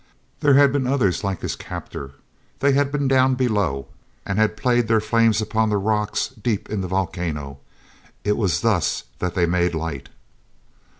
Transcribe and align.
There 0.39 0.55
had 0.55 0.73
been 0.73 0.87
others 0.87 1.23
like 1.23 1.41
his 1.41 1.55
captor; 1.55 2.15
they 2.57 2.71
had 2.71 2.91
been 2.91 3.07
down 3.07 3.35
below, 3.35 3.85
and 4.25 4.39
had 4.39 4.57
played 4.57 4.87
their 4.87 4.99
flames 4.99 5.41
upon 5.43 5.69
the 5.69 5.77
rocks 5.77 6.29
deep 6.29 6.69
in 6.71 6.81
the 6.81 6.87
volcano. 6.87 7.59
It 8.23 8.35
was 8.35 8.61
thus 8.61 9.03
that 9.19 9.35
they 9.35 9.45
made 9.45 9.75
light. 9.75 10.09